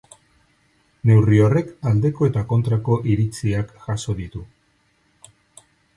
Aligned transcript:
Neurri 1.09 1.41
horrek 1.47 1.69
aldeko 1.91 2.29
eta 2.29 2.43
kontrako 2.53 2.97
iritziak 3.17 3.77
jaso 3.85 4.17
ditu. 4.23 4.43